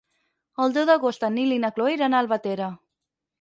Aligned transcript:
El 0.63 0.71
deu 0.77 0.87
d'agost 0.89 1.25
en 1.27 1.37
Nil 1.41 1.53
i 1.57 1.59
na 1.67 1.71
Cloè 1.77 1.93
iran 1.97 2.17
a 2.17 2.23
Albatera. 2.27 2.73